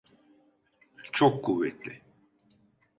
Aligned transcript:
Çok 1.11 1.43
kuvvetli. 1.45 2.01